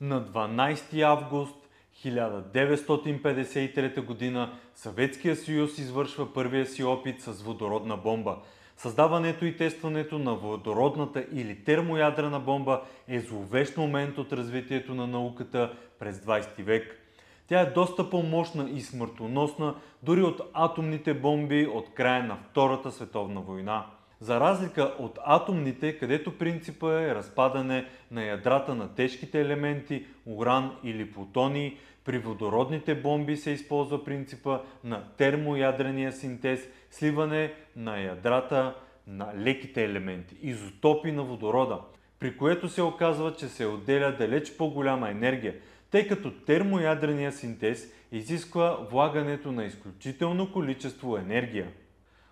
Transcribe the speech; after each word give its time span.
На 0.00 0.26
12 0.26 1.02
август 1.02 1.68
1953 2.04 4.34
г. 4.34 4.50
Съветския 4.74 5.36
съюз 5.36 5.78
извършва 5.78 6.32
първия 6.32 6.66
си 6.66 6.84
опит 6.84 7.20
с 7.20 7.42
водородна 7.42 7.96
бомба. 7.96 8.36
Създаването 8.76 9.44
и 9.44 9.56
тестването 9.56 10.18
на 10.18 10.34
водородната 10.34 11.26
или 11.32 11.64
термоядрена 11.64 12.40
бомба 12.40 12.82
е 13.08 13.20
зловещ 13.20 13.76
момент 13.76 14.18
от 14.18 14.32
развитието 14.32 14.94
на 14.94 15.06
науката 15.06 15.72
през 15.98 16.18
20 16.18 16.62
век. 16.62 17.00
Тя 17.48 17.60
е 17.60 17.70
доста 17.70 18.10
по-мощна 18.10 18.70
и 18.70 18.80
смъртоносна 18.80 19.74
дори 20.02 20.22
от 20.22 20.40
атомните 20.52 21.14
бомби 21.14 21.66
от 21.66 21.94
края 21.94 22.24
на 22.24 22.38
Втората 22.50 22.92
световна 22.92 23.40
война. 23.40 23.86
За 24.20 24.40
разлика 24.40 24.94
от 24.98 25.18
атомните, 25.24 25.98
където 25.98 26.38
принципа 26.38 27.00
е 27.02 27.14
разпадане 27.14 27.86
на 28.10 28.24
ядрата 28.24 28.74
на 28.74 28.94
тежките 28.94 29.40
елементи, 29.40 30.06
уран 30.26 30.76
или 30.84 31.12
плутоний, 31.12 31.76
при 32.04 32.18
водородните 32.18 32.94
бомби 32.94 33.36
се 33.36 33.50
използва 33.50 34.04
принципа 34.04 34.60
на 34.84 35.04
термоядрения 35.16 36.12
синтез, 36.12 36.68
сливане 36.90 37.52
на 37.76 38.00
ядрата 38.00 38.74
на 39.06 39.32
леките 39.36 39.84
елементи, 39.84 40.36
изотопи 40.42 41.12
на 41.12 41.22
водорода, 41.22 41.80
при 42.18 42.36
което 42.36 42.68
се 42.68 42.82
оказва, 42.82 43.34
че 43.34 43.48
се 43.48 43.66
отделя 43.66 44.12
далеч 44.18 44.56
по-голяма 44.56 45.10
енергия, 45.10 45.54
тъй 45.90 46.08
като 46.08 46.30
термоядрения 46.30 47.32
синтез 47.32 47.94
изисква 48.12 48.78
влагането 48.90 49.52
на 49.52 49.64
изключително 49.64 50.52
количество 50.52 51.16
енергия. 51.16 51.68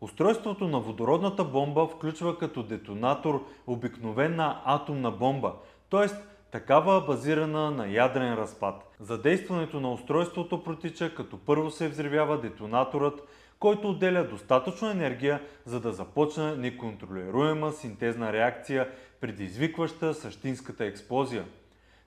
Устройството 0.00 0.68
на 0.68 0.80
водородната 0.80 1.44
бомба 1.44 1.86
включва 1.86 2.38
като 2.38 2.62
детонатор 2.62 3.46
обикновена 3.66 4.62
атомна 4.64 5.10
бомба, 5.10 5.54
т.е. 5.90 6.06
такава 6.50 7.00
базирана 7.00 7.70
на 7.70 7.88
ядрен 7.88 8.34
разпад. 8.34 8.94
Задействането 9.00 9.80
на 9.80 9.92
устройството 9.92 10.64
протича 10.64 11.14
като 11.14 11.38
първо 11.38 11.70
се 11.70 11.88
взривява 11.88 12.40
детонаторът, 12.40 13.28
който 13.58 13.90
отделя 13.90 14.24
достатъчно 14.24 14.90
енергия, 14.90 15.42
за 15.64 15.80
да 15.80 15.92
започне 15.92 16.56
неконтролируема 16.56 17.72
синтезна 17.72 18.32
реакция, 18.32 18.88
предизвикваща 19.20 20.14
същинската 20.14 20.84
експлозия. 20.84 21.44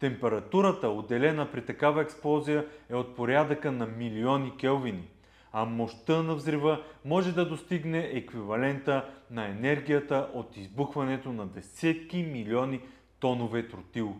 Температурата, 0.00 0.88
отделена 0.88 1.50
при 1.52 1.64
такава 1.64 2.02
експлозия, 2.02 2.66
е 2.90 2.94
от 2.94 3.16
порядъка 3.16 3.72
на 3.72 3.86
милиони 3.86 4.56
келвини 4.56 5.08
а 5.56 5.64
мощта 5.64 6.22
на 6.22 6.34
взрива 6.34 6.82
може 7.04 7.32
да 7.32 7.48
достигне 7.48 7.98
еквивалента 7.98 9.04
на 9.30 9.48
енергията 9.48 10.28
от 10.34 10.56
избухването 10.56 11.32
на 11.32 11.46
десетки 11.46 12.22
милиони 12.22 12.80
тонове 13.20 13.68
тротил. 13.68 14.16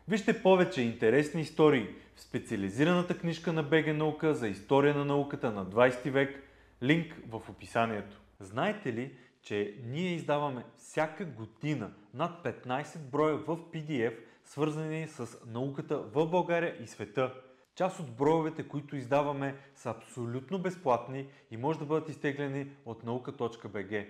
Вижте 0.09 0.43
повече 0.43 0.83
интересни 0.83 1.41
истории 1.41 1.87
в 2.17 2.21
специализираната 2.21 3.19
книжка 3.19 3.53
на 3.53 3.63
БГ 3.63 3.87
Наука 3.87 4.35
за 4.35 4.49
история 4.49 4.95
на 4.95 5.05
науката 5.05 5.51
на 5.51 5.67
20 5.67 6.11
век, 6.11 6.50
линк 6.83 7.15
в 7.29 7.51
описанието. 7.51 8.21
Знаете 8.41 8.93
ли, 8.93 9.17
че 9.43 9.75
ние 9.85 10.15
издаваме 10.15 10.65
всяка 10.77 11.25
година 11.25 11.91
над 12.15 12.45
15 12.45 12.99
броя 12.99 13.37
в 13.37 13.57
PDF, 13.57 14.17
свързани 14.45 15.07
с 15.09 15.39
науката 15.47 15.99
в 15.99 16.27
България 16.27 16.83
и 16.83 16.87
света. 16.87 17.35
Част 17.75 18.01
от 18.01 18.17
броевете, 18.17 18.69
които 18.69 18.97
издаваме, 18.97 19.57
са 19.75 19.91
абсолютно 19.91 20.59
безплатни 20.59 21.27
и 21.51 21.57
може 21.57 21.79
да 21.79 21.85
бъдат 21.85 22.09
изтеглени 22.09 22.67
от 22.85 23.05
nauka.bg. 23.05 24.07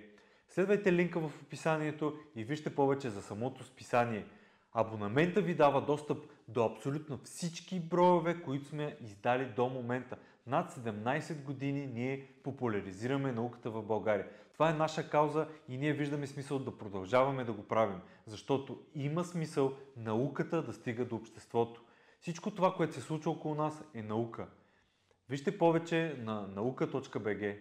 Следвайте 0.49 0.93
линка 0.93 1.21
в 1.21 1.43
описанието 1.43 2.19
и 2.37 2.45
вижте 2.45 2.75
повече 2.75 3.11
за 3.11 3.23
самото 3.23 3.65
списание. 3.65 4.27
Абонамента 4.73 5.41
ви 5.41 5.55
дава 5.55 5.81
достъп 5.81 6.25
до 6.49 6.65
абсолютно 6.65 7.19
всички 7.25 7.81
броеве, 7.81 8.43
които 8.43 8.65
сме 8.65 8.97
издали 9.01 9.45
до 9.45 9.69
момента. 9.69 10.17
Над 10.51 10.73
17 10.73 11.43
години 11.43 11.87
ние 11.87 12.27
популяризираме 12.43 13.33
науката 13.33 13.71
в 13.71 13.83
България. 13.83 14.29
Това 14.53 14.71
е 14.71 14.75
наша 14.75 15.11
кауза 15.11 15.49
и 15.69 15.79
ние 15.79 15.93
виждаме 15.93 16.27
смисъл 16.27 16.59
да 16.59 16.79
продължаваме 16.79 17.45
да 17.45 17.53
го 17.53 17.63
правим, 17.63 18.01
защото 18.27 18.81
има 18.95 19.25
смисъл 19.25 19.73
науката 19.97 20.63
да 20.63 20.73
стига 20.73 21.05
до 21.05 21.17
обществото. 21.17 21.83
Всичко 22.21 22.51
това, 22.51 22.75
което 22.75 22.95
се 22.95 23.01
случва 23.01 23.31
около 23.31 23.55
нас 23.55 23.85
е 23.95 24.03
наука. 24.03 24.47
Вижте 25.29 25.59
повече 25.59 26.17
на 26.19 26.47
наука.bg. 26.47 27.59